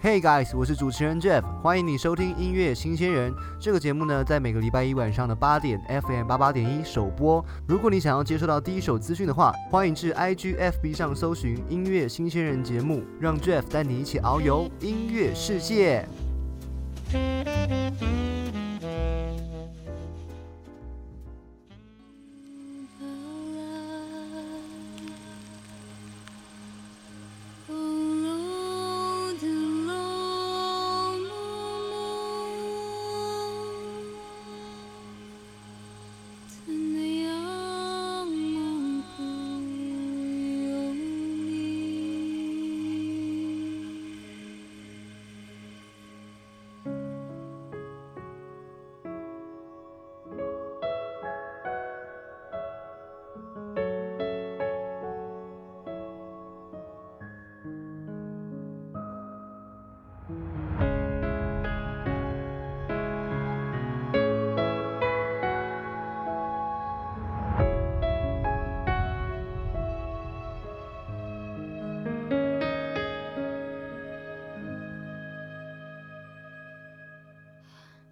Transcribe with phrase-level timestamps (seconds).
[0.00, 3.34] Hey guys，我是主持人 Jeff，欢迎你收听音乐新鲜人。
[3.58, 7.44] 这个节目呢，在每个礼拜一晚上的八点，FM 八八点一首播。
[7.66, 16.06] 如果你想要接收到第一手资讯的话，欢迎至 IGFB 上搜寻音乐新鲜人节目，让 Jeff 带你一起遨游音乐世界。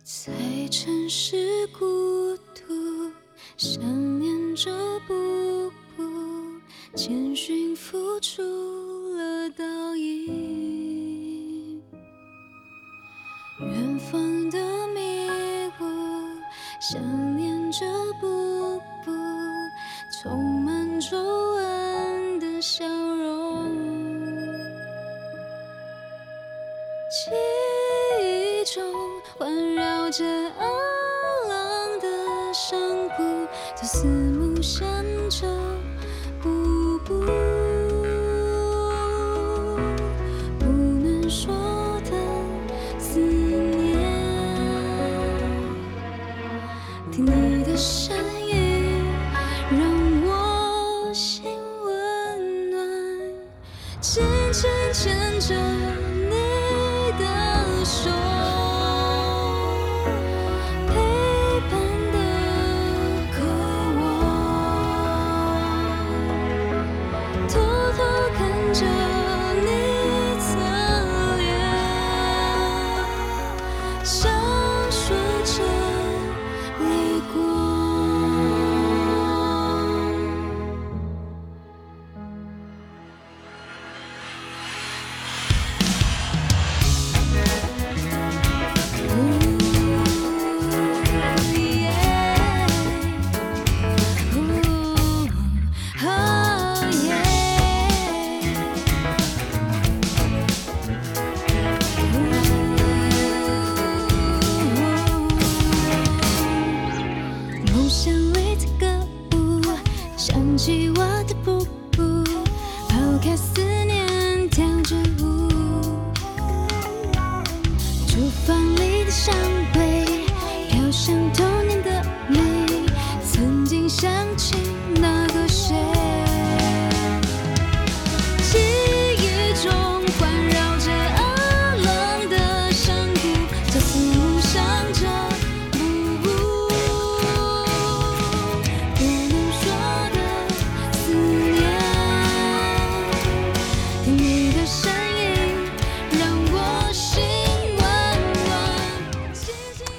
[0.08, 0.32] 在
[0.70, 3.10] 城市孤独，
[3.56, 3.82] 想
[4.20, 4.70] 念着
[5.08, 6.04] 步步，
[6.94, 8.40] 谦逊付出
[9.16, 11.82] 了倒影。
[13.58, 15.28] 远方的迷
[15.80, 15.84] 雾，
[16.80, 17.84] 想念着
[18.20, 19.10] 步步，
[20.22, 23.74] 充满皱纹的笑容。
[27.10, 27.32] 记
[28.22, 28.84] 忆中
[30.10, 30.66] 着阿
[31.48, 32.06] 郎的
[32.52, 34.86] 山谷，它四目相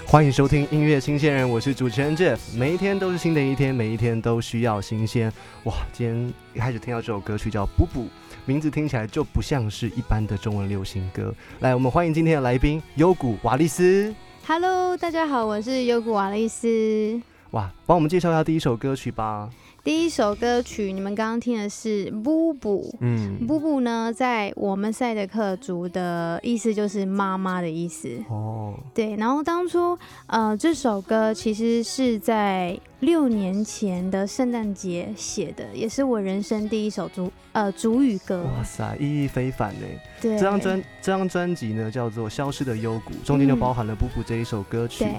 [0.10, 2.38] 欢迎收听音乐新鲜人，我是主持人 Jeff。
[2.56, 5.30] 每一天都是新的一天，每一天都需要新鲜。
[5.66, 8.04] 哇，今天一开始听到这首歌曲叫《补补》，
[8.46, 11.36] 名字听起来就不像是一般的中文流行歌。
[11.60, 14.16] 来，我们欢迎今天的来宾优谷瓦利斯。
[14.46, 17.22] Hello，大家好，我是优古瓦利斯。
[17.52, 19.50] 哇，帮我们介绍一下第一首歌曲吧。
[19.88, 22.94] 第一首歌曲你们刚刚听的是《布布》。
[23.00, 28.10] 嗯，布布呢，在我们赛德克族的意思就是妈妈的意思。
[28.28, 38.44] 哦，对，然后当初呃这首歌其实是在六年前的圣诞节写的，也是我人生第一首主呃主语歌。
[38.44, 39.88] 哇塞，意义非凡呢。
[40.20, 45.06] 对，这张专这张专辑呢叫做《消失的幽谷》，中间就包含了《布布》这一首歌曲。
[45.06, 45.14] 对。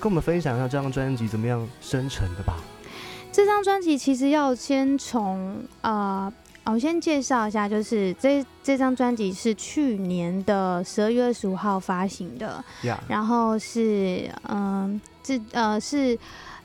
[0.00, 2.56] 跟我们分享一下这张专辑怎么样生成的吧。
[3.40, 6.30] 这张专辑其实要先从呃，
[6.64, 16.18] 我先介绍一下，就是这这张专辑是去年的十二月二十五号发行的，呀、然后是嗯，这呃是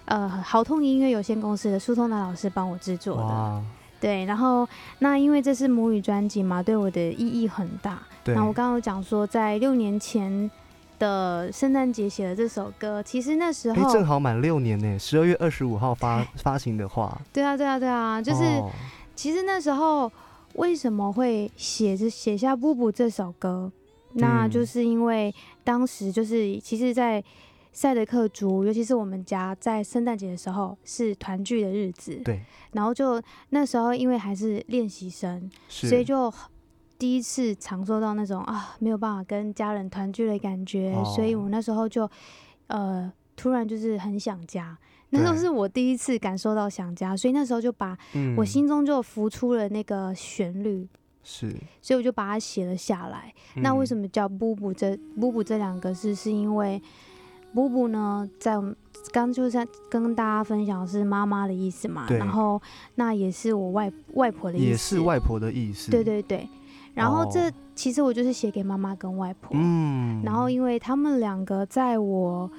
[0.04, 3.24] 呃好痛音乐有限公司的苏通达老师帮我制作的。
[3.24, 3.63] 哇，
[4.01, 4.68] 对，然后
[5.00, 8.00] 那因为这是母语专辑嘛，对我的意义很大。
[8.25, 10.51] 那我刚刚有讲说，在六年前
[11.00, 18.71] 的圣诞节写的这首歌，其实那时哎，候，正好满六年呢，十二月二十五号发发行的话，对啊，对啊，对啊，就是、哦。
[19.15, 20.12] 其实那时候
[20.56, 23.71] 为什么会写着写下《布布》这首歌，
[24.13, 24.51] 那嗯。
[24.51, 25.33] 就是因为
[25.63, 27.24] 当时就是其实，在
[27.71, 36.33] 赛德克族，尤其是我们家在圣诞节的时候是团聚的日子，对，然后就那时候因为还是练习生，所以就
[36.97, 42.09] 第一次尝受到那种啊没有办法跟家人团聚的感觉，哦所以我那时候就
[42.68, 44.77] 呃突然就是很想家。
[45.12, 50.86] 那时候是我第一次感受到想家，所以那时候就把嗯我心中就浮出了那个旋律，
[51.24, 53.33] 是，所以我就把它写了下来。
[53.56, 54.01] 那为什么？
[54.01, 56.13] 么叫“布布”这“布布”这两个字？
[56.13, 56.81] 是因为
[57.53, 58.75] “布布”呢，在我们
[59.13, 62.62] 刚就是在跟大家分享的是妈妈的意思嘛，然后
[62.95, 66.50] 那也是我外外婆的意思，也是外婆的意思，对，对对。
[66.95, 67.53] 然后这、哦。
[67.75, 72.50] 其实我就是写给妈妈跟外婆，嗯，然后因为他们两个在我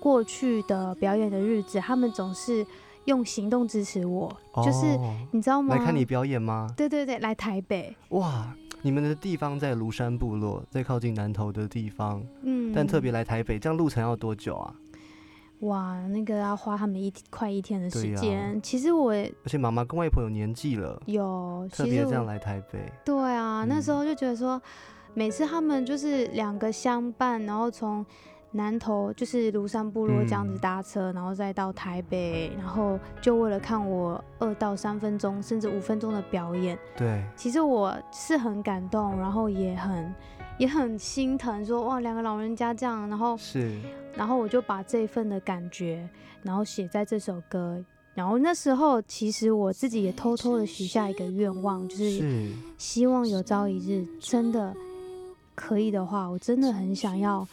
[0.00, 2.66] 过去的表演的日子，他们总是
[3.04, 5.16] 用行动支持我，就是哦。
[5.30, 5.76] 你知道吗？
[5.76, 6.68] 来看你表演吗？
[6.76, 8.52] 对对对，来台北，哇，
[8.82, 14.74] 你们的地方在庐山部落，在靠近南投的地方，嗯，但特别来台北，这样路程要多久啊？
[15.60, 18.60] 哇，那个要花他们一快一天的时间。
[18.60, 23.96] 其实我而且妈妈跟外婆有年纪了，有，特别这样来台北，对啊，那时嗯。
[23.96, 24.60] 候就觉得说，
[25.14, 28.04] 每次他们就是两个相伴，然后从
[28.50, 30.58] 南投就是庐山部落这样子嗯。
[30.58, 40.14] 搭车，然后再到台北，然后就为了看我二到三分钟甚至五分钟的表演，对，其实我是很感动，然后也很
[40.58, 43.76] 也很心疼说哇，两个老人家这样，然后是，
[44.14, 46.08] 然后我就把这份的感觉，
[46.42, 47.84] 然后写在这首歌。
[48.14, 54.72] 然后那时候，其实我自己也偷偷的许下一个愿望，就是是，希望有朝一日真的
[55.56, 57.44] 可以的话，我真的很想要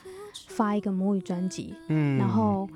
[0.49, 2.69] 发一个母语专辑，嗯，然后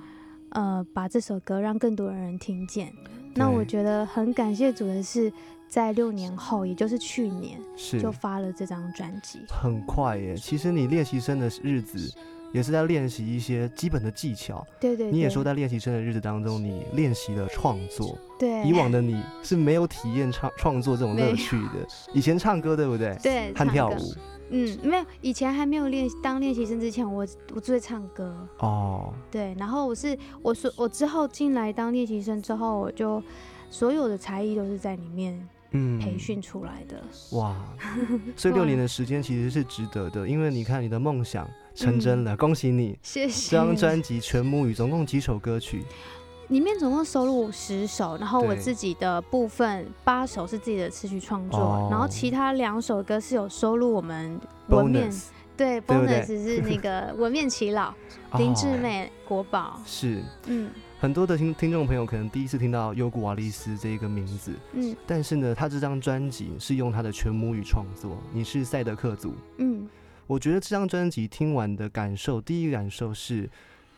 [0.50, 2.92] 呃把这首歌让更多的人听见。
[3.36, 5.32] 那我觉得很感谢主的是，
[5.68, 9.40] 在六年后，也就是去年是就发了这张专辑。
[9.50, 10.36] 很快耶。
[10.36, 12.14] 其实你练习生的日子，
[12.54, 14.66] 也是在练习一些基本的技巧。
[14.80, 18.18] 对对对，你也说，在练习生的日子当中，你练习了创作。
[18.40, 21.88] 对以往的你是没有体验创创作这种乐趣的。
[22.14, 23.18] 以前唱歌对不对？
[23.22, 24.14] 对和跳舞。
[24.52, 27.26] 嗯，没有，以前还没有练当练习生之前，我
[27.56, 28.48] 我只会唱歌。
[28.60, 33.22] 哦，对，然后我是我说我之后进来当练习生之后，我就
[33.72, 37.04] 所有的才艺都是在里面嗯，培训出来的。
[37.38, 37.56] 哇，
[38.36, 42.98] 所以六年的时间其实是值得的，因为你看你的梦想成真了，恭喜你！
[43.02, 43.52] 谢谢。
[43.52, 45.84] 这张专辑全母语，总共几首歌曲？
[46.50, 51.88] 里面总共收录十首，然后我自己的部分八首是自己的词曲创作，哦。
[51.90, 55.12] 然后其他两首歌是有收录我们文面。
[55.12, 55.24] Bonus
[55.58, 57.94] 对 bonus 是那个文面祈老
[58.38, 60.22] 林志美国宝，是。
[60.48, 68.18] 嗯很多的听听众朋友可能第一次听到优古瓦利斯这一个名字，嗯但是呢，他这张专辑是用他的全母语创作。
[68.34, 69.88] 你是赛德克族，嗯
[70.26, 73.48] 我觉得这张专辑听完的感受，第一个感受是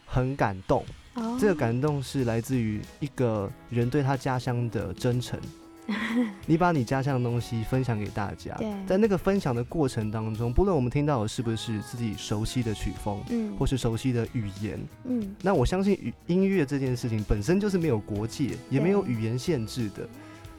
[0.05, 0.83] 很感动。
[1.13, 5.39] 哦，这个感动是来自于一个人对他家乡的真诚。
[6.45, 8.53] 你把你家乡的东西分享给大家。
[8.55, 13.55] 对，在那个分享的过程当中，不论我们听到的是不是自己熟悉的曲风，嗯。
[13.57, 15.35] 或是熟悉的语言，嗯。
[15.41, 20.07] 那我相信语音乐这件事情本身就是没有国界，也没有语言限制的。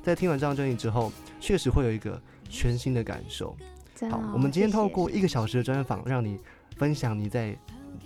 [0.03, 3.55] 在听完这张专辑之后，确实会有一个全新的感受。
[4.11, 6.39] 好，，好我们今天透过一个小时的专访，让你
[6.77, 7.55] 分享你在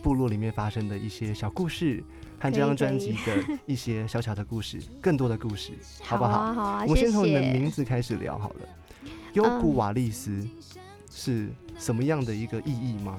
[0.02, 2.02] 部落里面发生的一些小故事，
[2.42, 5.70] 和这张专辑的一些小小的故事， 更多的故事，
[6.02, 6.38] 好不好好？
[6.40, 8.68] 啊好啊，我先从你的名字开始聊好了。
[9.34, 10.44] 优古瓦利斯
[11.08, 13.16] 是什么样的一个意义吗？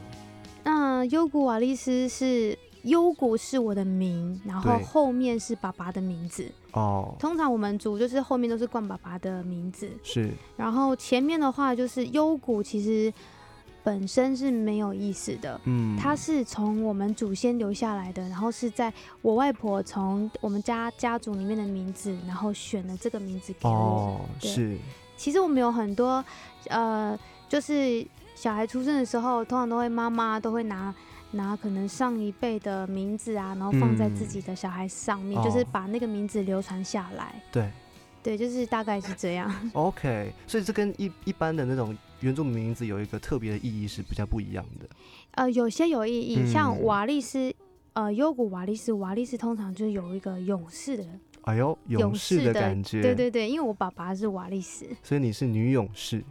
[0.66, 6.46] 那优古瓦利斯是优古是我的名，然后后面是爸爸的名字。
[6.74, 13.12] 哦，通常我们组就是后面都是冠爸爸的名字，是然后前面的话就是优古，其实
[13.84, 15.60] 本身是没有意思的。
[15.66, 23.74] 嗯，它是从我们祖先留下来的，然后是在我外婆从我们家家族里面的名字，然后选了这个名字给我。
[23.74, 24.78] 哦，对是
[25.18, 26.24] 其实我们有很多，
[26.70, 30.94] 呃，就是小孩出生的时候，通常都会妈妈都会拿
[31.32, 37.42] 拿可能上一辈的名字啊，然后放在自己的小孩上面，就是哦把那个名字流传下来。
[37.52, 37.70] 对
[38.24, 39.54] 对，就是大概是这样。
[39.74, 44.88] ，OK，所以这跟一一般的那种原住民名字有一个特别的意义是比较不一样的。
[45.32, 46.48] 呃，有些有意义，嗯。
[46.48, 47.54] 像瓦利斯，
[47.94, 51.04] 呃，优古瓦利斯，瓦利斯通常就是有一个勇士的
[51.42, 56.24] 哎呦，勇士的感觉，对对对，因为我爸爸是瓦利斯，所以你是女勇士，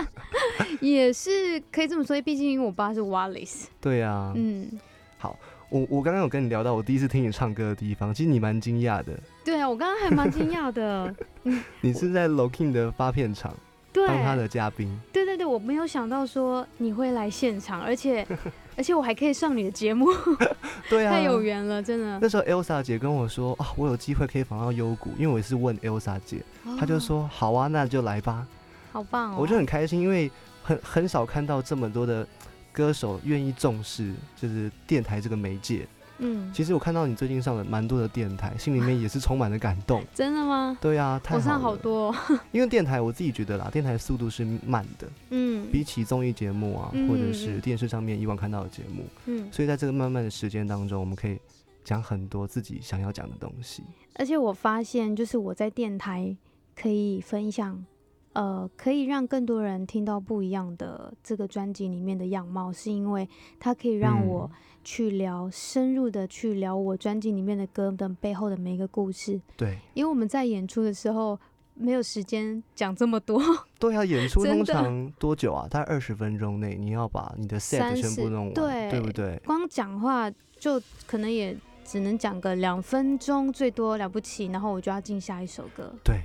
[0.82, 3.70] 也是可以这么说，毕竟因为我爸是瓦利斯。
[3.80, 4.68] 对啊，嗯，
[5.16, 5.38] 好，
[5.70, 11.14] 我我刚刚有跟你聊到我第一次听你唱歌的地方，其实你蛮惊讶的，对啊，我刚刚还蛮惊讶的，
[11.80, 13.56] 你是在 Loking 的发片场
[13.96, 18.26] 对，当他的嘉宾，对对对，我没有想到说你会来现场，而且
[18.76, 20.06] 而且我还可以上你的节目，
[20.90, 22.18] 对啊，太有缘了，真的。
[22.20, 26.42] 那时候 Elsa 姐跟我说啊，我有机会可以访到优谷，因为我是问 Elsa 姐，
[26.78, 28.46] 她就哦说好啊，那就来吧。
[28.92, 30.30] 好棒哦，我就很开心，因为
[30.62, 32.26] 很很少看到这么多的
[32.72, 35.86] 歌手愿意重视就是电台这个媒介。
[36.18, 40.02] 嗯，其实我看到你最近上了蛮多的电台，心里面也是充满了感动。
[40.14, 40.76] 真的吗？
[40.80, 42.14] 对啊，太我上好多、哦，
[42.52, 45.70] 因为电台我自己觉得啦，电台速度是慢的，嗯。
[45.70, 47.08] 比起综艺节目啊，嗯。
[47.08, 51.38] 或者是电视上面以往看到的节目，嗯，所以在这个慢慢的时间当中，我们可以
[51.84, 53.82] 讲很多自己想要讲的东西。
[54.14, 56.34] 而且我发现，就是我在电台
[56.74, 57.84] 可以分享，
[58.32, 63.28] 呃，可以让更多人听到不一样的这个专辑里面的样貌，是因为
[63.60, 64.26] 它可以让嗯。
[64.26, 64.50] 我
[64.86, 69.40] 去聊、深入的去聊我专辑里面的歌的背后的每一个故事。
[69.56, 71.36] 对，因为我们在演出的时候
[71.74, 73.42] 没有时间讲这么多，
[73.80, 75.66] 对啊，演出通常多久啊？
[75.68, 79.36] 大概二十分钟内，你要把你的 set 30全部弄完，对对不对？
[79.44, 85.92] 光讲话就可能也只能讲个两分钟，最多了不起，然后我就要进下一首歌。
[86.04, 86.20] 对，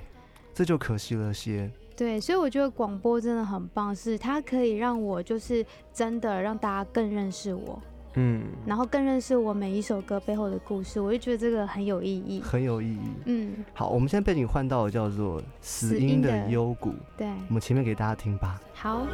[0.54, 1.68] 这就可惜了些。
[1.94, 7.80] 对，所以我觉得广播真的很棒，是它可以让我就是真的让大家更认识我，
[8.14, 12.40] 嗯，然后更认识我每一首歌背后的故事，我就觉得这个很有意义。
[12.42, 13.10] 很有意义。
[13.26, 18.60] 嗯，好，我们现在背景换到叫做《死死因的因的幽谷》，对，我们前面给大家听吧。
[18.74, 19.06] 好，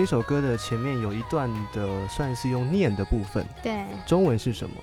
[0.00, 4.74] 这首歌的前面有一段的算是用念的部分，对，中文是什么？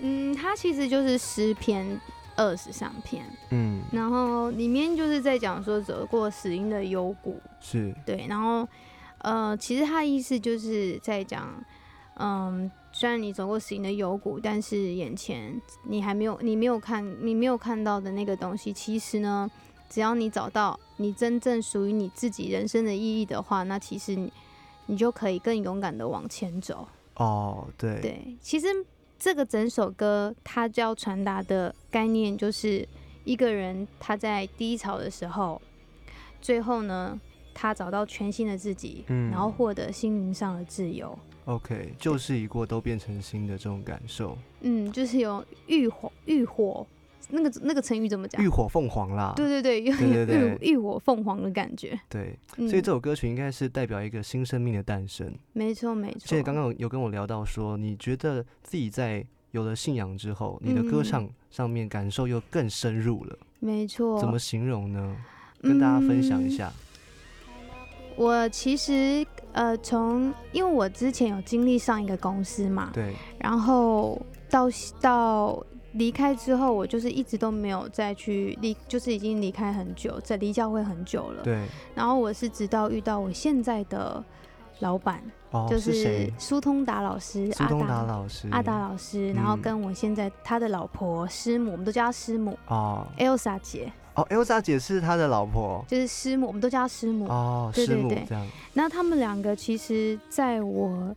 [0.00, 2.00] 嗯，它其实就是诗篇
[2.36, 7.92] 二十三篇，嗯，然后里面就是在讲说走过死因的幽谷，是。
[8.06, 8.66] 对，然后
[9.18, 11.52] 呃，其实它的意思就是在讲，
[12.14, 19.50] 嗯，虽然你走过死因的幽谷，但是眼前你还没有，你没有看，你没有看到的那个东西，其实呢，
[19.90, 24.16] 只要你找到你真正属于你自己人生的意义的话，那其实
[24.86, 26.86] 你你就可以更勇敢的往前走。
[27.16, 28.66] 哦，对，对，其实
[29.18, 32.86] 这个整首歌它就要传达的概念就是
[33.24, 35.60] 一个人他在低潮的时候，
[36.40, 37.18] 最后呢，
[37.54, 41.18] 他找到全新的自己，嗯然后获得心灵上的自由。
[41.44, 46.86] OK，旧事已过，都变成新的这种感受，嗯，就是有浴火浴火
[47.30, 48.48] 那个那个成语怎么讲浴？
[48.48, 49.32] 火凤凰啦。
[49.36, 51.98] 对对对，浴浴火凤凰的感觉。
[52.08, 55.32] 对，嗯，所以这首歌曲应该是代表一个新生命的诞生。
[55.52, 56.20] 没错没错。
[56.26, 65.16] 所以刚刚有有跟我聊到说，你觉得自己在有了信仰之后，你的歌嗯唱上面感受又更深入了，没错，怎么形容呢？
[65.60, 66.72] 跟大家分享一嗯下。
[68.14, 74.68] 我其实呃，从因为我之前有经历上一个公司嘛，对，然后到
[75.00, 81.42] 到离开之后，我就是一直都没有再去离，就是已经离开很久，在离教会很久了。
[81.42, 84.22] 对，然后我是直到遇到我现在的
[84.80, 86.30] 老板，哦，就是？
[86.38, 88.48] 苏通达老师，阿苏通达达老师。
[88.50, 95.84] 阿达老师，然后嗯跟我现在他的老婆师母，我们都叫他师母哦 Elsa 姐，哦，Elsa 姐是他的老婆。
[95.86, 97.26] 就是师母，我们都叫她师母。
[97.26, 98.46] 哦，师对对对母这样。
[98.72, 101.14] 那他们两个其实在我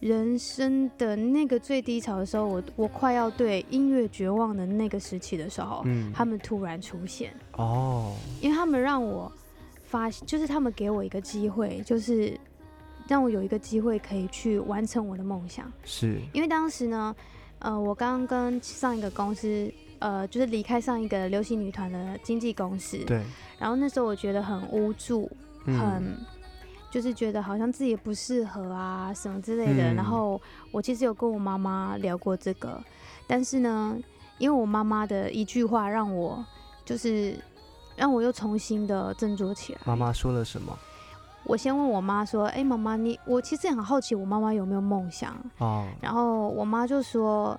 [0.00, 6.12] 人生的那个最低潮的时候，我我快要对音乐绝望的那个时期的时候，嗯。
[6.14, 9.30] 他们突然出现，哦，因为他们让我
[9.84, 12.38] 发，就是他们给我一个机会，就是
[13.08, 15.70] 让我有一个机会可以去完成我的梦想。
[15.84, 16.20] 是。
[16.32, 17.14] 因为当时呢，
[17.58, 23.20] 呃，我刚跟上一个公司，呃，就是离开上一个流行女团的经纪公司，对。
[23.58, 25.28] 然后那时候我觉得很无助，
[25.66, 26.16] 嗯。
[26.88, 29.92] 很就是觉得好像自己不适合啊什么之类的。
[29.92, 30.40] 嗯然后
[30.72, 32.82] 我其实有跟我妈妈聊过这个，
[33.26, 33.96] 但是呢，
[34.38, 36.44] 因为我妈妈的一句话让我
[36.84, 37.38] 就是
[37.96, 39.80] 让我又重新的振作起来。
[39.84, 40.76] 妈妈说了什么？
[41.44, 47.58] 我先问我妈说：“哎、妈妈，你我其实很好奇，我妈妈有没有梦想？”哦，然后我妈就说，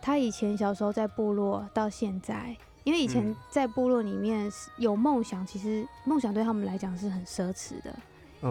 [0.00, 7.94] 她以前小时候在部落到现在，因为以前嗯在部落里面有梦想，其实梦想对他们来讲是很奢侈的。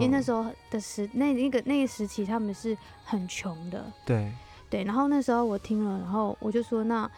[0.00, 4.32] 为那时候候的时那那个那个时期他们是很穷的，对，
[4.70, 4.84] 对。
[4.84, 7.10] 然后那时候我听了，然后我就说：“那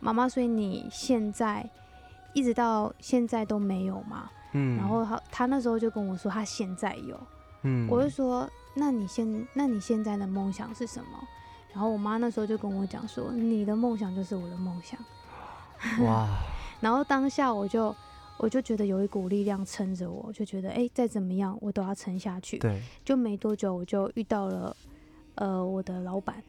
[0.00, 1.68] 妈妈，所以你现在
[2.32, 7.18] 一直到现在都没有吗？”嗯，然后他他那时候就跟我说他现在有，
[7.62, 11.18] 嗯，我就说：“那你现那你现在的梦想是什么？”
[11.72, 14.98] 然后我妈那时候就跟我讲说：“你的梦想就是我的梦想。
[16.04, 16.26] 哇，”
[16.80, 17.94] 然后当下我就
[18.38, 22.58] 我就觉得有一股力量撑着我，就觉得哎，再怎么样我都要撑下去。
[22.58, 24.76] 对就没多久，我就遇到了
[25.34, 26.42] 呃我的老板，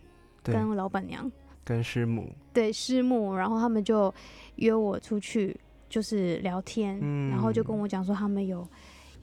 [0.44, 1.30] 跟老板娘，
[1.64, 4.14] 跟师母，对师母，然后他们就
[4.56, 7.00] 约我出去，就是聊天，
[7.30, 8.68] 然后就跟嗯我讲说他们有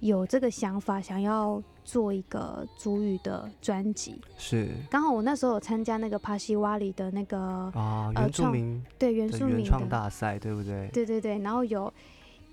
[0.00, 4.20] 有这个想法，想要做一个主语的专辑。
[4.36, 7.38] 是刚好我那时候有参加那个帕西瓦里的那个
[7.74, 10.88] 啊，呃原住创民对原的原创住民的，大赛，对不对？
[10.92, 11.92] 对对对，然后有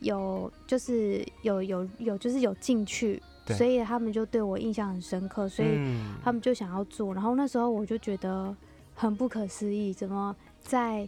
[0.04, 8.56] 有就是有有有就是有进去，所以他们就对我印象很深刻，所以嗯他们就想要做，然后那时候我就觉得
[8.94, 11.08] 很不可思议，怎么在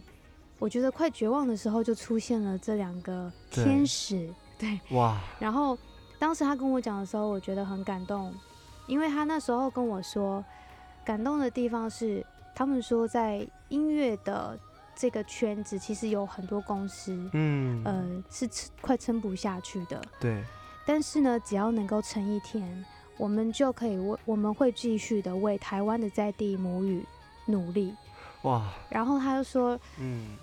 [0.58, 4.28] 我觉得快绝望的时候就出现了这两个天使，
[4.58, 5.76] 对，哇， 然后
[6.18, 8.32] 当时他跟我讲的时候，我觉得很感动，
[8.86, 10.42] 因为他那时候跟我说，
[11.04, 14.58] 感动的地方是他们说在音乐的
[14.96, 20.00] 这个圈子，其实有很多公司，嗯，呃，是撑快撑不下去的。
[20.18, 20.42] 对，
[20.86, 22.84] 但是呢，只要能够撑一天，
[23.18, 27.04] 我们就可以为我们会继续的为台湾的在地母语
[27.44, 27.94] 努力。
[28.42, 30.36] 哇，然后他就说，嗯，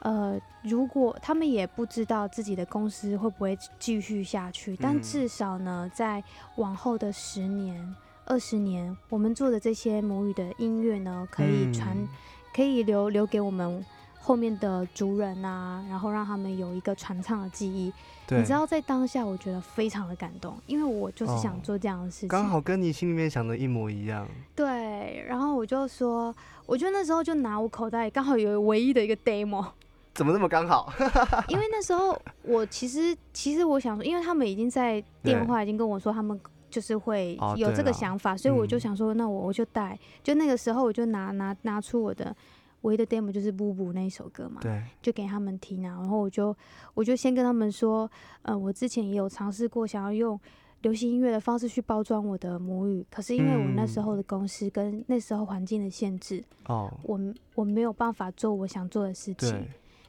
[0.00, 5.02] 呃，如果他们也不知道自己的公司会不会继续下去，但嗯。
[5.02, 6.22] 至少呢，在
[6.56, 7.94] 往后的十年、
[8.26, 12.08] 二十年，我们做的这些母语的音乐呢，可以传，嗯
[12.54, 13.84] 可以留留给我们
[14.20, 17.92] 后面的族人啊，然后让他们有一个传唱的记忆。
[18.26, 22.28] 对，你知道，在当下，我觉得非常的感动，因为我就是想哦做这样的事情。
[22.28, 29.66] 刚好跟你心里面想的一模一样，对，然后我就说，我就那时候就拿我口袋刚好有唯一的一个 demo，
[30.14, 30.90] 怎么那么刚好？
[31.48, 36.40] 因为那时候我其实其实我想说，因为他们已经在电话已经跟我说他们
[36.74, 38.80] 就是会哦有这个想法，所以我就嗯。
[38.80, 42.34] 想说，那我我就带，就那个时候我就拿拿拿出我的
[42.80, 46.54] 唯一的 demo 就是《布布》那一首歌嘛，对，就给他们听啊，然后我就
[46.94, 48.10] 我就先跟他们说，
[48.42, 50.38] 呃，我之前也有尝试过想要用
[50.82, 57.18] 流行音乐的方式去包装我的母语，可是因为我那时候的公司跟那时候环境的限制，哦，我
[57.54, 59.66] 我没有办法做我想做的事情。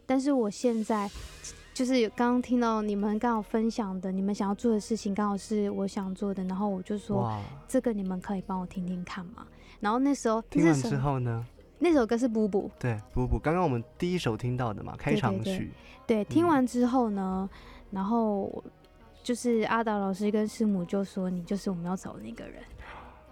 [0.07, 1.09] 但是我现在
[1.75, 9.45] 就是有刚刚听到你们刚好分享的，你们想要做的事情刚好是我想做的，然后我就说，这个你们可以帮我听听看嘛？
[9.81, 11.45] 然后那时候听完那时候之后呢？
[11.77, 15.71] 那首歌是《补补》，对，补补，刚刚我们第一首听到的嘛，开场对对曲，
[16.07, 17.49] 对，听嗯完之后呢，
[17.91, 18.63] 然后
[19.21, 22.63] 就是阿达老师跟师母就说你就是我们要找的那个人。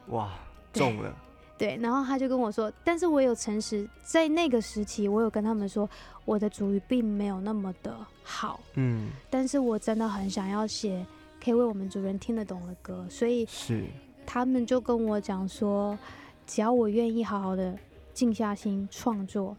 [0.08, 0.34] 哇，
[0.74, 1.16] 中了，
[1.64, 5.90] 对，然后他就跟我说，但是我有诚实，在那个时期，我有跟他们说，
[6.26, 11.06] 我的主语并没有那么的好，嗯，但是我真的很想要写
[11.42, 13.86] 可以为我们主人听得懂的歌，所以是，
[14.26, 15.98] 他们就跟我讲说，
[16.46, 17.74] 只要我愿意好好的
[18.14, 19.56] 静下心创作，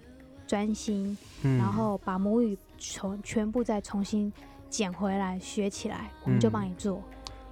[0.46, 4.30] 专心，嗯，然后把母语从全部再重新
[4.68, 7.02] 捡回来学起来，我们就嗯帮你做。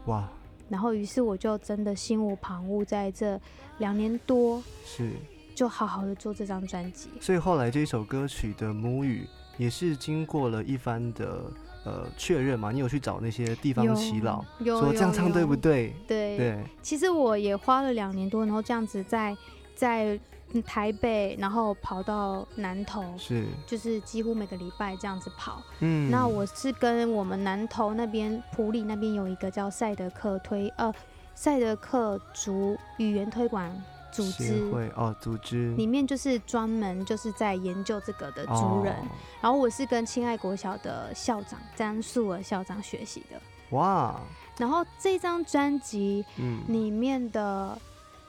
[0.04, 0.28] 哇，
[0.72, 3.38] 然后于是我就真的心无旁骛，在这
[3.76, 5.10] 两年多是，
[5.54, 7.10] 就好好的做这张专辑。
[7.20, 9.26] 所以后来这首歌曲的母语
[9.58, 11.52] 也是经过了一番的
[11.84, 15.54] 呃确认嘛，你有去找那些地方有耆老，有说这样唱对不？
[15.54, 15.88] 对？
[15.88, 19.36] 有对，对，其实我也花了两年多，然后这样子在
[19.74, 20.20] 在嗯
[20.60, 25.62] 台北，然后跑到南投，是，就是几乎每个礼拜这样子跑。
[25.80, 30.92] 嗯，那我是跟我们南投那边普里那边有一个叫赛德克推呃
[31.34, 33.70] 赛德克族语言推广
[34.12, 34.70] 组协织。
[34.70, 39.08] 会哦，组织里面就是专门就是在研究这个的族人，哦
[39.40, 43.40] 然后我是跟亲爱国小的校长詹素尔校长学习的。
[43.70, 44.20] 哇，
[44.58, 47.78] 然后这张专辑嗯，里面的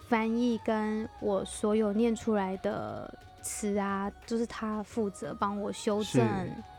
[0.07, 3.11] 翻译跟我所有念出来的
[3.41, 6.25] 词啊，就是他负责帮我修正，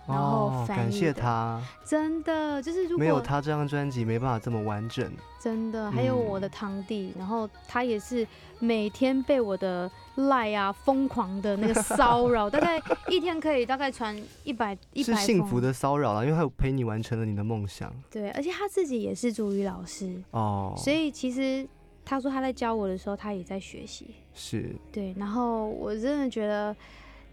[0.06, 5.10] 然后哦，翻译感谢他，真的就是如果没有他这张专辑没办法这么完整。
[5.40, 8.26] 真的还有嗯我的堂弟，然后他也是
[8.60, 17.92] 每天被我的赖啊疯狂的那个骚扰， 大概一天可以大概传一百一百是幸福的骚扰啦，因为他有陪你完成了你的梦想。
[18.10, 21.68] 对，而且他自己也是主语老师，哦，所以其实
[22.04, 24.14] 他说他在教我的时候，他也在学习。
[24.34, 26.74] 是对，然后我真的觉得，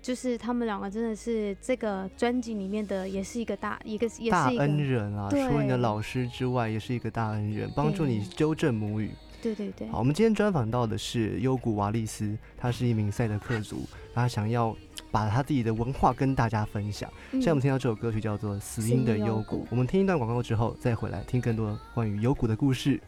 [0.01, 9.11] 就是他们两个真的是这个专辑里面的，也是一个大一个也大是一个恩人啊，除了你的老师之外，也是一个大恩人，帮助你纠正母语。
[9.41, 13.81] 对对对好，我们今天专访到的是优古瓦利斯，他是一名赛德克族，
[14.13, 14.77] 他想要
[15.09, 17.11] 把他自己的文化跟大家分享。
[17.31, 23.01] 现在我们嗯听到这首歌曲叫做《死因的幽谷》，我们听一段广告之后再回来听更多关于幽谷的故事。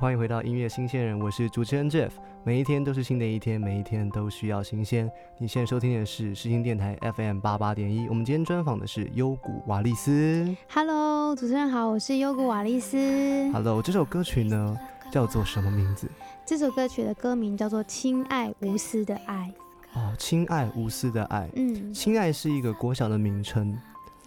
[0.00, 2.10] 欢迎回到音乐新鲜人，我是主持人 Jeff。
[2.44, 5.10] 每一天都是新的一天，每一天都需要新鲜。
[5.38, 8.08] 你现在收听的是世新电台 FM 八八点一。
[8.08, 10.56] 我们今天专访的是优古瓦利斯。
[10.70, 13.50] ，Hello，主持人好，我是优古瓦利斯。
[13.52, 14.76] Hello，这首歌曲呢
[15.10, 16.08] 叫做什么名字？
[16.46, 19.52] 这首歌曲的歌名叫做《亲爱无私的爱》。
[19.94, 21.48] 哦，亲爱无私的爱。
[21.56, 23.76] 嗯，亲爱是一个国小的名称，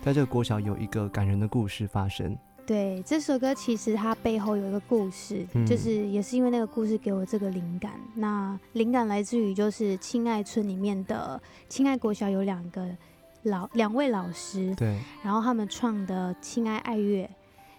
[0.01, 2.37] 在这个国小有一个感人的故事发生。
[2.65, 7.93] 对，这首歌其实它背后有一个故事，嗯就是也是因为那个故事给我这个灵感。
[8.15, 12.87] 那灵感来自于就是亲爱村里面的亲爱国小有两个
[13.43, 17.29] 老两位老师，对，然后他们创的亲爱爱乐，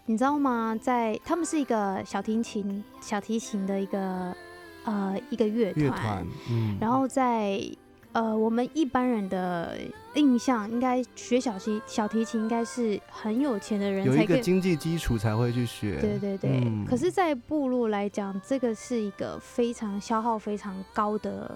[0.06, 0.76] 你知道吗？
[0.78, 4.36] 在他们是一个小提琴小提琴的一个
[4.84, 7.60] 呃一个乐团，乐团，嗯，然后在
[8.12, 9.78] 呃我们一般人的
[10.14, 14.16] 印象，应该学小提小提琴应该是很有钱的人有。
[14.16, 15.98] 一个经济基础才会去学。
[16.00, 21.50] 对对对，嗯可是，在部落来讲，这个是一个非常消耗非常高的、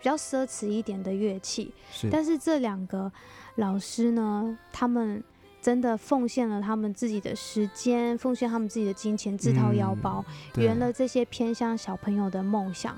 [0.00, 1.72] 比较奢侈一点的乐器。
[1.92, 3.10] 是，但是这两个
[3.56, 5.22] 老师呢，他们
[5.64, 10.22] 真的奉献了他们自己的时间，奉献他们自己的金钱，自掏腰包，
[10.56, 12.94] 嗯圆了这些偏乡小朋友的梦想。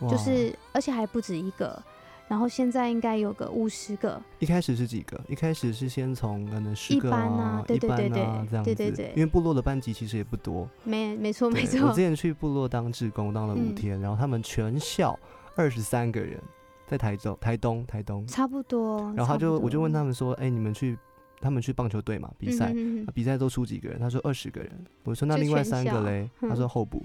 [0.00, 1.82] 就是，而且还不止一个。
[2.26, 5.20] 然后现在应该有个五十个，一开始是几个？
[5.28, 10.66] 一开始是先从可能十个一般啊啊，对对对对啊这样子，对对对因为部落的班级其实也不多。
[10.84, 15.18] 没没错没错我之，前去部落当志工，当了五嗯天，然后他们全校
[15.54, 16.42] 二十三个人，
[16.88, 19.02] 在台州、台东、台东，差不多。
[19.14, 20.98] 然后他就我就问他们说，哎，你们去，
[21.40, 23.98] 他们去棒球队嘛比赛，嗯哼哼啊比赛都出几个人？
[23.98, 24.70] 他说二十个人。
[25.04, 26.28] 我说那另外三个嘞？
[26.40, 27.04] 他嗯说候补，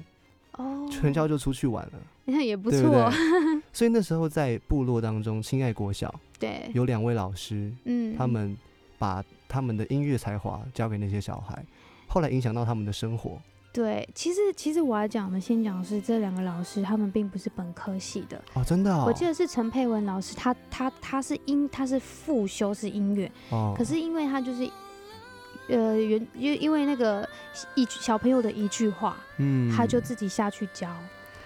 [0.54, 1.94] 哦，全校就出去玩了，
[2.26, 3.62] 那也不对不错，对？
[3.74, 8.58] 所以那时候在部落当中，亲爱国小对，有两位老师，嗯，他们
[8.98, 11.64] 把他们的音乐才华交给那些小孩，
[12.08, 13.42] 后来影响到他们的生活。
[13.74, 18.42] 对，其实其实我要讲的，先讲的是这两个老师，他们并不是本科系的。
[18.54, 24.70] 哦，真的哦，我记得是陈佩文老师，他他他是音，他是复修是音乐，哦，可是因为他就是，
[25.70, 27.28] 呃，原因因为那个
[27.76, 30.90] 一句小朋友的一句话，嗯他就自己下去教，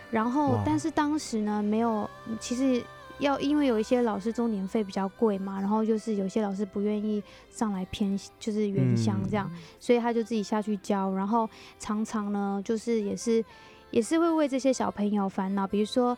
[0.10, 2.10] 然后但是当时呢没有，
[2.40, 2.84] 其实
[3.20, 9.50] 要因为有一些老师中年费比较贵嘛，然后就是有些老师不愿意上来偏就是原乡这样，
[9.80, 11.50] 所以他就自己下去教，然后
[11.80, 13.44] 常常呢就是也是
[13.92, 16.18] 也是会为这些小朋友烦恼，比如说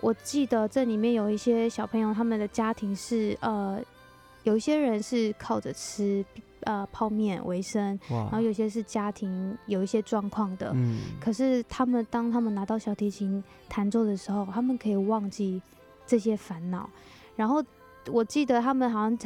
[0.00, 3.78] 我记得这里面有一些小朋友他们的家庭是呃
[4.44, 6.24] 有一些人是靠着吃
[6.62, 15.60] 呃泡面为生，然后，有些是家庭有一些状况的，嗯，可是他们当他们拿到小提琴弹奏的时候，他们可以忘记
[16.10, 16.90] 这些烦恼。
[17.36, 17.62] 然后
[18.08, 19.18] 我记得他们好像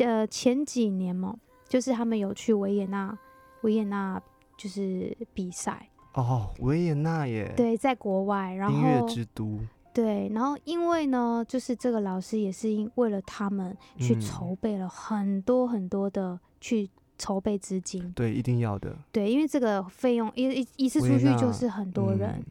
[0.00, 1.36] 呃前几年嘛，
[1.68, 3.16] 就是他们有去维也纳，
[3.60, 4.20] 维也纳
[4.56, 9.60] 就是比赛，哦，维也纳耶，，对，在国外，然音乐后之都，
[9.92, 14.20] 对，然后因为呢，就是这个老师也是因为了他们去嗯。
[14.20, 22.30] 筹备了很多很多的去筹备资金，对，一定要的，对，因为这个费用一一一次出去就是很多人。
[22.30, 22.44] 嗯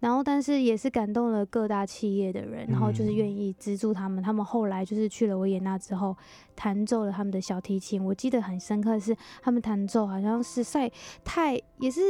[0.00, 4.22] 然后，但是也是感动了各大企业的人，然后就是嗯愿意资助他们。
[4.22, 6.16] 他们后来就是去了维也纳之后，
[6.56, 8.02] 弹奏了他们的小提琴。
[8.02, 10.90] 我记得很深刻的是，他们弹奏好像是塞
[11.22, 12.00] 太，也是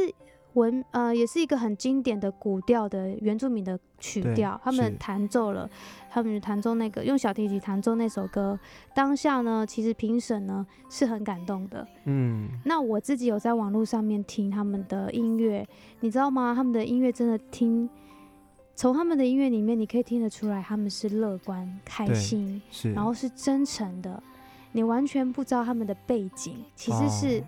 [0.53, 4.59] 文呃，也是一个很经典的古调的原住民的曲调。
[4.63, 5.69] 他们弹奏了，
[6.09, 8.59] 他们弹奏那个用小提琴弹奏那首歌。
[8.93, 11.87] 当下呢，其实评审呢是很感动的。
[12.05, 15.67] 嗯，那我自己有在网络上面听他们的音乐，
[16.01, 16.53] 你知道吗？
[16.55, 17.89] 他们的音乐真的听，
[18.75, 22.61] 从他们的音乐里面，你可以听得出来他们是乐观、开心，
[22.93, 24.21] 然后是真诚的。
[24.73, 27.43] 你完全不知道他们的背景，其实是、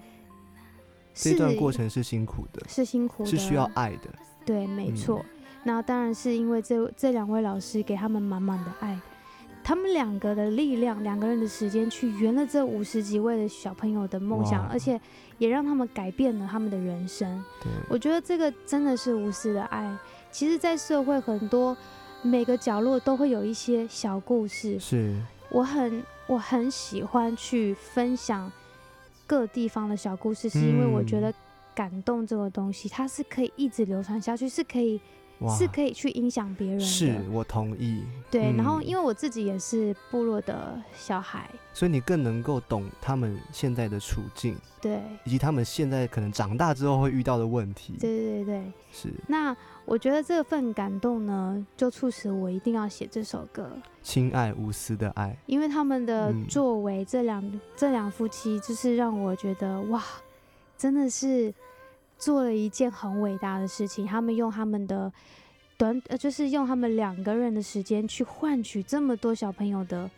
[1.13, 4.09] 这段过程是辛苦的，是辛苦的，是需要爱的，
[4.45, 5.23] 对，没嗯错。
[5.63, 8.99] 那当然是因为这这两位老师给他们满满的爱，
[9.63, 14.99] 他们两个的力量，两个人的时间去圆了这五十几位的小朋友的梦想，而且
[15.37, 17.41] 也让他们改变了他们的人生。
[17.61, 19.97] 对，我觉得这个真的是无私的爱。
[20.31, 21.77] 其实，在社会很多
[22.21, 25.15] 每个角落都会有一些小故事，是，
[25.49, 28.51] 我很我很喜欢去分享
[29.25, 31.21] 各地方的小故事，是因为我觉嗯。
[31.21, 31.33] 得
[31.75, 35.01] 感动这个东西，它是可以一直流传下去，是可以，
[35.57, 36.85] 是可以去影响别人的。
[36.85, 48.71] 是我同意，对，然后嗯因为我自己也是部落的小孩，所以你更能够懂他们现在的处境，对，以及他们现在可能长大之后会遇到的问题，对对对对。
[48.91, 49.11] 是。
[49.27, 53.69] 那我觉得这份感动呢，就促使我一定要写这首歌。
[54.01, 60.01] 亲爱无私的爱，因为他们的嗯作为，这两这两夫妻就是让我觉得哇，
[60.77, 61.53] 真的是
[62.17, 64.05] 做了一件很伟大的事情。
[64.05, 65.11] 他们用他们的
[65.77, 70.09] 短，呃，就是用他们两个人的时间去换取这么多小朋友的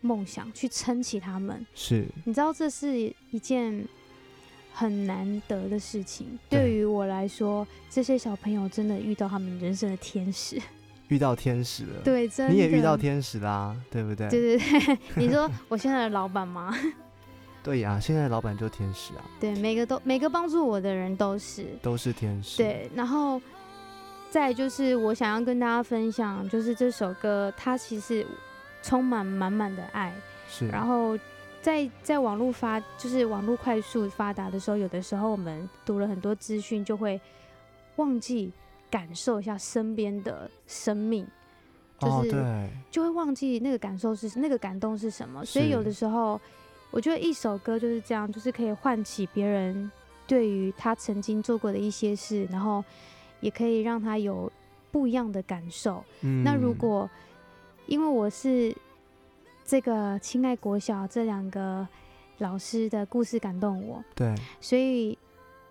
[0.00, 1.64] 梦想，去撑起他们。
[1.74, 2.98] 是你知道，这是
[3.30, 3.86] 一件
[4.72, 6.38] 很难得的事情。
[6.48, 10.60] 对对于我来说，这些小朋友真的遇到他们人生的天使。
[11.08, 12.52] 遇到天使了，， 对，真的。
[12.52, 14.28] 你也遇到天使啦，对不对？
[14.28, 16.72] 对对对， 你说我现在的老板吗？
[17.62, 23.38] 对呀、现在的老板就天使啊，对，每个都每个帮助我的人都是都是天使，，对，然后
[24.30, 28.26] 再就是我想要跟大家分享，就是这首歌它其实
[28.82, 30.14] 充满满满的爱，
[30.48, 31.18] 是，然后
[31.62, 37.20] 在在网络发就是网络快速发达的时候，有的时候我们读了很多资讯，就会
[37.96, 38.50] 忘记
[38.90, 41.26] 感受一下身边的生命，
[41.98, 45.44] 就是、哦，就会忘记那个感受是那个感动是什么。
[45.44, 46.40] 所以有的时候，
[46.90, 49.90] 我觉得一首歌就是这样，就是可以唤起别人
[50.26, 52.82] 对于他曾经做过的一些事，然后
[53.40, 54.50] 也可以让他有
[54.90, 56.02] 不一样的感受。
[56.22, 57.08] 嗯，那如果
[57.86, 58.74] 因为我是
[59.70, 61.86] 这个亲爱国小这两个
[62.38, 65.16] 老师的故事感动我，对，所以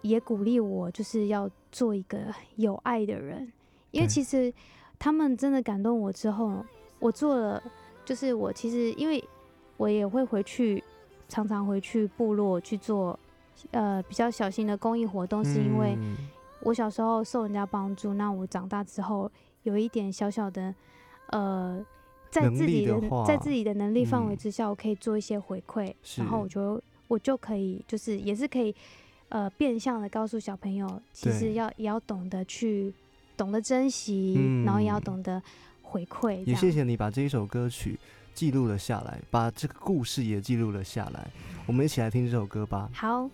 [0.03, 2.17] 也鼓励我就是要做一个
[2.55, 3.51] 有爱的人，
[3.91, 4.53] 因为其实
[4.97, 6.63] 他们真的感动我之后，
[6.99, 7.62] 我做了，
[8.05, 9.21] 就是我其实因为
[9.75, 10.81] 我也会回去，
[11.27, 13.19] 常常回去部落去做。
[13.71, 16.15] 呃，比较小型的公益活动，是因为嗯。
[16.62, 19.29] 我小时候受人家帮助，那我长大之后
[19.63, 20.73] 有一点小小的，
[21.31, 21.85] 呃，
[22.31, 28.73] 在自己的的在自己的能力范围嗯之下，我可以做一些回馈，是然后我就我就可以就是也是可以，
[29.29, 32.93] 呃，变相的告诉小朋友，其实要也要懂得去
[33.35, 35.41] 懂得珍惜，然后也要嗯懂得
[35.81, 37.99] 回馈，也谢谢你把这一首歌曲
[38.33, 41.27] 记录了下来，把这个故事也记录了下来。
[41.65, 42.89] 我们一起来听这首歌吧。
[42.93, 43.29] 好。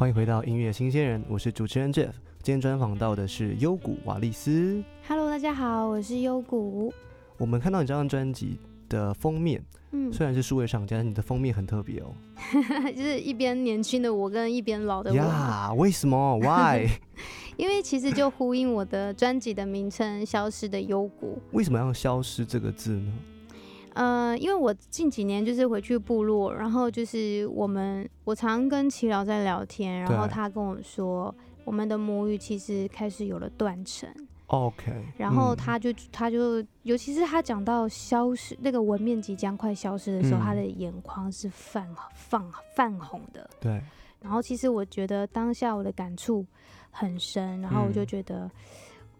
[0.00, 2.12] 欢迎回到音乐新鲜人，我是主持人 Jeff。
[2.42, 4.82] 今天专访到的是优谷瓦利斯。
[5.06, 6.90] Hello，大家好，我是优谷。
[7.36, 8.58] 我们看到你这张专辑
[8.88, 12.14] 的封面，嗯，虽然是数位上架，但你的封面很特别哦。
[12.96, 16.88] 就是一边年轻的我跟一边老的我，呀，为什么？Why？
[17.58, 21.38] 因为其实就呼应我的专辑的名称《消失的幽谷》。
[21.54, 23.12] 为什么要消失这个字呢？
[23.94, 34.08] 呃，因为我近几年就是回去部落，然后就是我们我常跟齐老在聊天，然后他跟我说，我们的母语其实开始有了断层。
[34.46, 35.56] OK，然后嗯。
[35.56, 40.42] 他就他就，尤其是他讲到消失那个文面即将快消失的时候，嗯。
[40.42, 43.48] 他的眼眶是泛泛泛红的。
[43.60, 43.80] 对，
[44.20, 46.44] 然后其实我觉得当下我的感触
[46.90, 48.06] 很深，然后我就嗯。
[48.06, 48.50] 觉得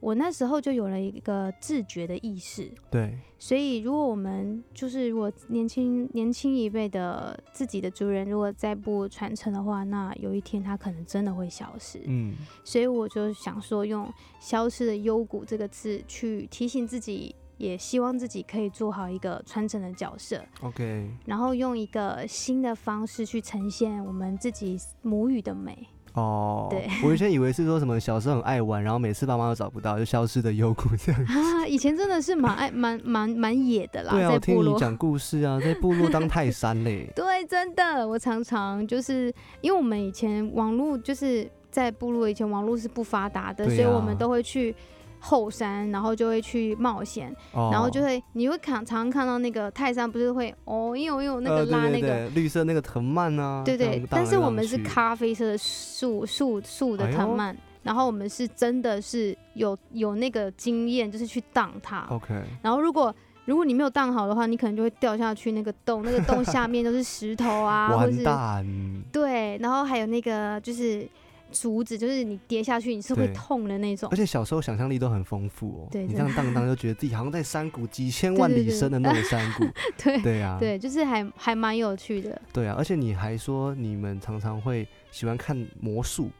[0.00, 2.70] 我那时候就有了一个自觉的意识。
[2.90, 12.00] 对，所以如果我们就是如果年轻年轻一辈的自己的族人，如果再不传承的话，那有一天他可能真的会消失。
[12.06, 12.34] 嗯，
[12.64, 25.86] 所以我就想说，用“消失的幽谷”这个字去提醒自己，也希望自己可以做好一个传承的角色，OK，然后用一个新的方式去呈现我们自己母语的美。
[26.14, 31.24] 哦，对我以前以为是说什么小时候很爱玩，然后每次爸妈都找不到，就消失的幽谷这样。
[31.24, 34.74] 啊，以前真的是蛮爱蛮蛮蛮野的啦，对啊，在我听部落。。
[34.74, 44.74] 你讲故事啊，在部落当泰山嘞 对，真的，我常常就是因为我们以前网络就是在部落，以前网络是不发达的，对所以我们啊都会去
[45.20, 52.08] 后山，然后就会去冒险，哦，然后就会你会看常常看到那个泰山不是会哦，因为有那个呃对对拉那个。
[52.08, 62.06] 对绿色那个藤蔓啊，对对，但是我们是咖啡色的树树树的藤蔓，然后我们是真的是有有那个经验，就是去荡它。
[62.10, 63.14] OK，然后如果
[63.46, 68.64] 如果你没有荡好的话，你可能就会掉下去那个洞，那个洞下面都是石头啊， 或完是蛋，
[69.10, 71.06] 对，然后还有那个就是
[71.50, 74.16] 竹子，就是你跌下去你是会痛的那种而。
[74.16, 75.88] 且小时候想象力都很丰富哦。
[75.90, 79.64] 对你这样荡荡就觉得自己好像在山谷几千万里深的那种山谷。
[79.98, 86.30] 对对啊，对，就是还还蛮有趣的对啊，而且你还说你们常常会喜欢看魔术，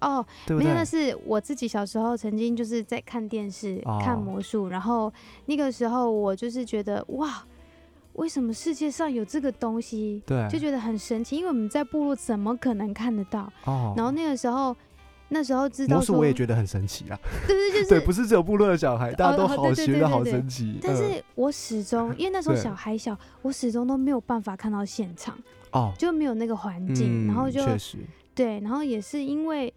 [0.00, 0.24] 哦。
[0.46, 0.74] 对不对没有，？
[0.76, 5.12] 那是我自己小时候曾经就是在看电视、哦看魔术，然后
[5.46, 7.44] 那个时候我就是觉得哇，
[8.20, 10.22] 为什么世界上有这个东西？
[10.26, 13.50] 对，就觉得很神奇，因为我们在部落怎么可能看得到？
[13.64, 14.76] 哦，然后那个时候，
[15.30, 17.18] 那时候知道魔我也觉得很神奇啊。
[17.46, 20.72] 对对，就是对，不是只有部落的小孩，大家都好学的好神奇。
[20.74, 25.38] 嗯但是我始终， 因为那时候小孩小，我始终都没有办法看到现场，
[25.72, 27.96] 哦，就没有那个环境，嗯然后就确实，
[28.34, 29.72] 对，然后也是因为，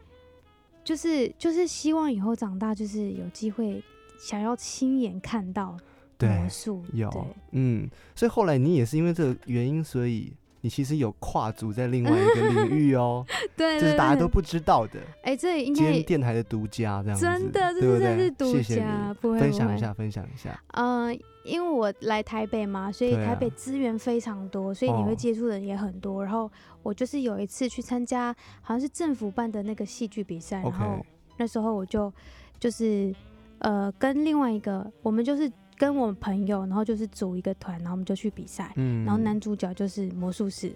[0.84, 3.82] 就是就是希望以后长大，就是有机会
[4.20, 5.84] 想要亲眼看到对
[6.28, 13.26] 魔，术，有，嗯，所以后来你也是因为这个原因，所以你其实有跨足在另外一个领域哦，
[13.58, 25.16] 对 对这是大家都不知道的，哎，这应该天电台的独家这样子，真的，真的是独谢谢家，分享一下，分享一下，嗯，因为我来台北嘛，所以台北资源非常多，所以你会哦。
[25.16, 26.24] 接触的人也很多。
[26.24, 26.50] 然后
[26.82, 31.06] 我就是有一次去参加，好像是政府办的那个戏剧比赛，然后
[31.38, 32.12] 那时候我就
[32.60, 33.14] 就是
[33.60, 35.52] 呃跟另外一个，我们就是
[35.84, 40.72] 跟我们朋友，然后就是组一个团，然后我们就去比赛，嗯，然后男主角就是魔术师，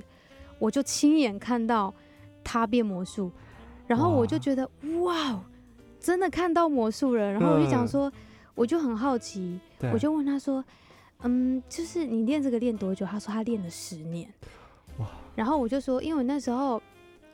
[0.59, 1.93] 我就亲眼看到
[2.43, 3.31] 他变魔术，
[3.87, 4.69] 然后我就觉得
[5.01, 5.41] 哇，
[5.97, 8.11] 真的看到魔术了，然后我就讲嗯说，
[8.53, 9.57] 我就很好奇。
[9.93, 10.61] 我就问他说
[11.23, 14.29] ：“嗯，就是你练这个练多久？”他说他练了十年。
[14.97, 15.07] 哇！
[15.35, 16.81] 然后我就说，因为我那时候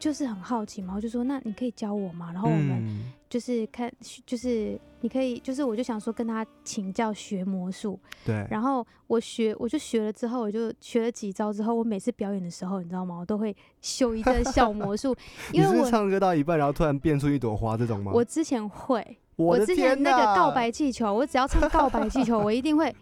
[0.03, 2.29] 就是很好奇嘛，我就说那你可以教我嘛？
[2.33, 3.89] 然后我们嗯就是看，
[4.25, 7.97] 就是你可以，就是我就想说跟他请教学魔术。
[8.25, 13.17] 对，然后我学，我就学了之后，我就学了几招之后，我每次表演的时候，你知道吗？
[13.17, 15.15] 我都会秀一个小魔术，
[15.53, 18.11] 因为我是唱歌到一半，然后突然变出一朵花这种吗？
[18.13, 22.93] 我之前会，我的之前那个告白气球，我只要唱告白气球，我一定会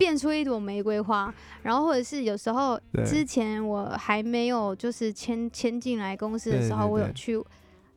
[0.00, 1.32] 变出一朵玫瑰花。
[1.62, 7.36] 然后或者是有时候之前我还没有就是签签进来公司的时候，我有去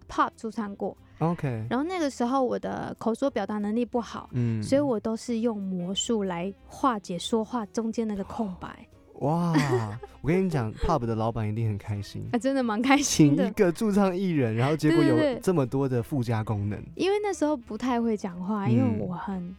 [0.09, 0.95] pop 驻唱过。
[1.19, 8.85] OK，然后那个时候我的口说表达能力不好，嗯，所以我都是用魔术来化解说话中间那个空白。
[9.19, 9.53] 哇，
[10.21, 13.49] 我跟你讲，pub 的老板一定很开心，啊，真的蛮开请一心的。
[13.51, 19.55] 个驻唱艺人，然后结果有这么多的附加功能，因为那时候不太会讲话，因为嗯我很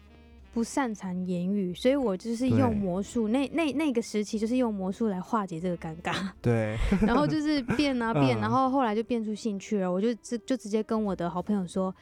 [0.54, 3.26] 不擅长言语，所以我就是用魔术。
[3.26, 9.90] 那那那个时期就是用魔术来化解这个尴尬， 对， 然后就是变啊变，嗯然后后来就变出兴趣了。
[9.92, 11.92] 我就直就直接跟我的好朋友说，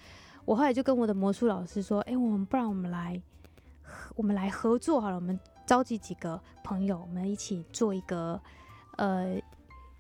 [0.45, 3.19] 我后来就跟我的魔术老师说，哎、我们不然我们来
[4.15, 8.39] 我们来合作好了，我们召集几个朋友，我们一起做一个
[8.99, 9.41] 呃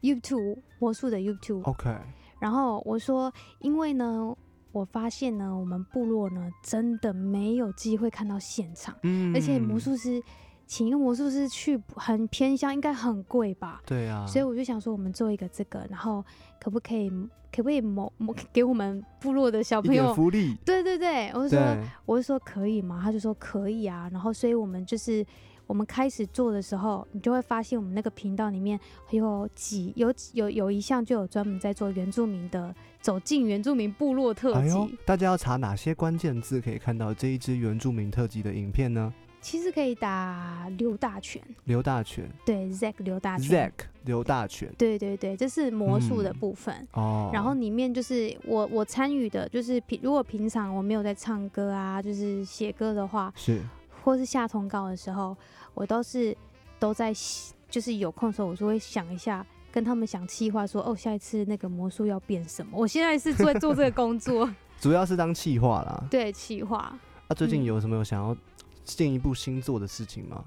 [0.02, 1.62] YouTube 魔术的 YouTube。
[1.62, 1.96] OK，
[2.38, 4.36] 然后我说，因为呢，
[4.72, 10.20] 我发现呢，我们部落呢真的没有机会看到现场，嗯而且魔术师
[10.66, 13.82] 请一个魔术师去很偏乡，应该很贵吧？
[13.84, 16.24] 对啊，所以我就想说，我们做一个这个，然后
[16.58, 17.10] 可不可以，
[17.54, 20.14] 可不可以某某给我们部落的小朋友？
[20.14, 23.00] 福利，对对对，我就说，我就说可以吗？
[23.04, 24.08] 他就说可以啊。
[24.10, 25.22] 然后，所以我们就是
[25.66, 34.70] 我们开始做的时候，你就会发现我们那个频道里面有几有有有一项就有专门在做原住民的走进原住民部落特辑。
[34.70, 39.12] 哎，大家要查哪些关键字可以看到这一支原住民特辑的影片呢？
[39.40, 42.30] 其实可以打刘大全，刘大全。
[42.46, 43.48] 对 Zack 刘大全。
[43.50, 43.72] Zack
[44.04, 44.72] 刘大全。
[44.78, 46.38] 对对对，这是魔术的嗯。
[46.38, 46.86] 部分。
[46.92, 53.60] 哦，然后里面就是我我参与的，就是平如果平常我没有在唱歌啊，就是写歌的话，是。
[54.04, 55.36] 或是下通告的时候，
[55.74, 56.36] 我都是
[56.78, 62.78] 都在写就是有空的时候，我就会想一下，跟他们想计划说，哦，下一次那个魔术要变什么。
[62.78, 64.48] 我现在是在做这个工作，
[64.78, 66.04] 主要是当企划啦。
[66.10, 66.96] 对，企划。
[67.28, 68.36] 那、最近嗯有什么有想要
[68.84, 70.44] 进一步新做的事情吗？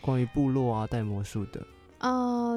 [0.00, 1.66] 关于部落啊、带魔术的，
[1.98, 2.56] 呃，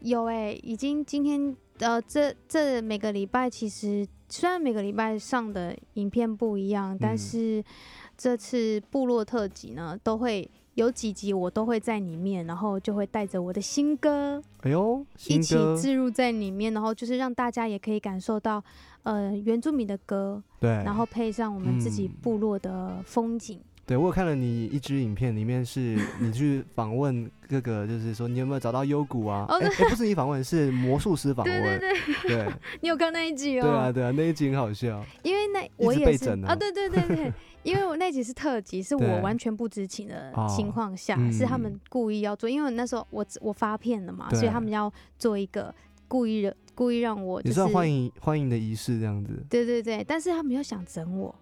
[0.00, 7.64] 有哎、已经今天呃，这这每个礼拜其实虽然每个礼拜上的影片不一样，但嗯是
[8.16, 18.62] 这次部落特辑呢，都会有几集我都会在里面，然后就会带着我的新歌哎呦，一起置入在里面，然后就是让大家也可以感受到
[19.02, 23.58] 呃原住民的歌，对，然后配上我们自己嗯部落的风景。
[23.86, 29.46] 对我有看了你一支影片，里面是 你去访问各个，就是说你有没有找到幽谷啊？
[29.48, 31.62] 哦不是你访问，是魔术师访问。
[31.62, 33.62] 对对，对 你有看那一集哦？
[33.62, 35.00] 对啊，对啊，那一集很好笑。
[35.22, 37.32] 因为那我也是啊，对对对对，
[37.62, 45.72] 因为我那集是特辑，是我完全不知情的哦情况下，嗯是他们故意要做，因为那时候我我发片了嘛，所以他们要做一个
[46.08, 49.44] 故意的故意让我就是欢迎欢迎的仪式这样子。
[49.48, 51.32] 对对对，但是他们又想整我，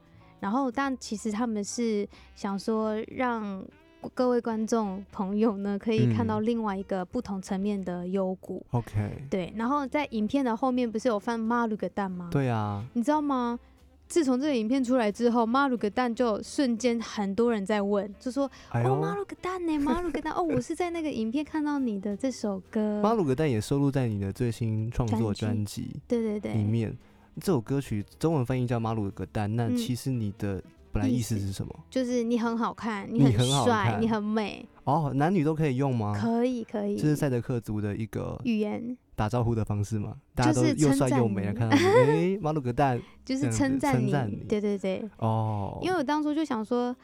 [0.45, 3.65] 然后但其实他们是想说让
[4.13, 8.63] 各位观众朋友呢可以看到嗯另外一个不同层面的幽谷。
[8.73, 8.93] OK，
[9.31, 12.29] 对，然后在影片的后面不是有放马鲁个蛋吗？
[12.31, 13.59] 对啊，你知道吗？
[14.07, 19.79] 自从这个影片出来之后，马鲁个蛋就瞬间很多人在问，就说：“哦，马鲁个蛋呢？
[19.79, 26.95] 马鲁个蛋哦，我是在那个影片看到你的这首歌。”马鲁格蛋也收录在你的最新创作专专辑对对对，里面。
[27.41, 30.63] 这首歌曲中文翻译叫《马鲁格蛋》，那嗯其实你的
[30.93, 31.75] 本来意意思思是什么？
[31.91, 36.17] 就是你很好看，你很帅，你很美，哦，男女都可以用吗？
[36.21, 36.97] 可以可以。
[36.97, 40.17] 这是赛德克族的一个语言打招呼的方式吗？
[40.35, 44.13] 大家都就是又帅又美，你看到你，哎，马鲁格蛋 就是称赞你
[44.49, 45.09] 对对对。
[45.19, 46.95] 哦，因为我当初就想说，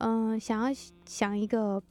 [0.00, 1.82] 嗯、想要想一个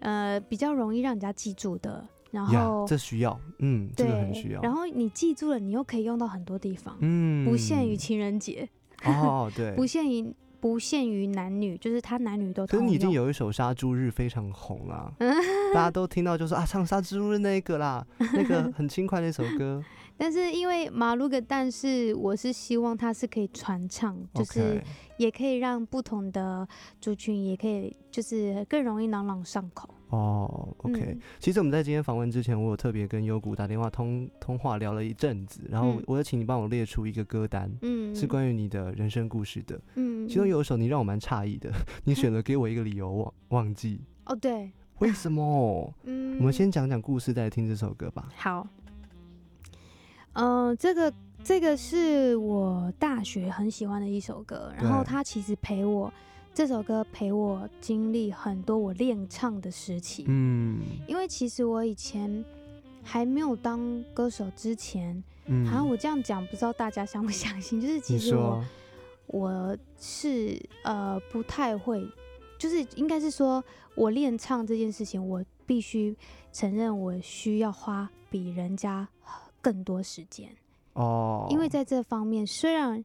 [0.00, 8.68] 呃比较容易让人家记住的，然呀后，这需要，嗯，这对，个很需要，然后你记住了，你又可以用到很多地方，嗯，不限于情人节，
[9.04, 13.10] 哦，对，不限于不限于男女，就是他男女都通可是你已经。
[13.10, 15.10] 有一首《杀猪日》非常红啦，
[15.74, 19.82] 大家都听到就说啊，唱《杀猪日》那一个啦，那个很轻快那首歌，
[20.20, 24.78] 但是因为马路的但是我是希望它是可以传唱，就是
[25.16, 26.68] 也可以让不同的
[27.00, 29.88] 族群也可以就是更容易朗朗上口。
[30.10, 39.80] 哦，OK，嗯其实我们在今天访问之前，我有特别跟优谷打电话通通话聊了一阵子，然后嗯我就请你帮我列出一个歌单，嗯，是关于你的人生故事的。
[39.94, 41.72] 嗯，其中有一首你让我蛮诧异的，
[42.04, 45.94] 你选了给我一个理由忘忘记，哦对，为什么？
[46.04, 48.28] 嗯，我们先讲讲故事，再来听这首歌吧。
[48.36, 48.66] 好，
[50.34, 51.12] 嗯、这个
[51.42, 55.06] 这个是我大学很喜欢的一首歌，然后对。
[55.06, 56.12] 它其实陪我
[56.52, 60.80] 这首歌陪我经历很多我练唱的时期，嗯。
[61.06, 62.44] 因为其实我以前
[63.02, 68.64] 还没有当歌手之前，嗯，好像我这样讲，不知道大家相不相信，就是其实我，
[69.26, 72.06] 我是呃不太会，
[72.58, 73.64] 就是应该是说
[73.94, 76.14] 我练唱这件事情，我必须
[76.52, 79.08] 承认我需要花比人家
[79.60, 80.48] 更多时间，
[80.94, 83.04] 哦，因为在这方面虽然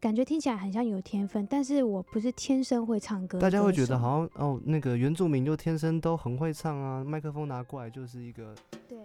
[0.00, 8.54] 感觉听起来很像有天分，但是我不是天生会唱歌大家会觉得好像哦，那个原住民就天生都很会唱啊，麦克风拿过来就是一个
[8.88, 8.98] 对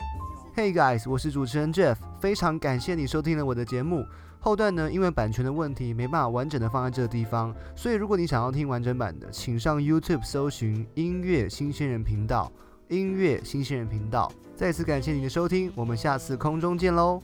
[0.55, 4.03] ，Hey guys，我是主持人 Jeff，非常感谢你收听了我的节目。
[4.39, 12.51] 后段呢，因为版权的问题，没办法完整的放在这个地方，所以如果你想要听完整版的，请上 YouTube 搜寻音乐新鲜人频道，
[12.87, 14.31] 音乐新鲜人频道。
[14.57, 17.21] 再次感谢你的收听我们下次空中见喽。